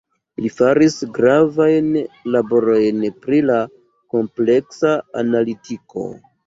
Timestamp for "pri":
3.27-3.45